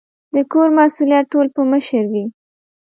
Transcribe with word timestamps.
د 0.35 0.37
کور 0.51 0.67
مسؤلیت 0.77 1.25
ټول 1.33 1.47
په 1.55 1.61
مشر 1.71 2.03
وي 2.13 2.25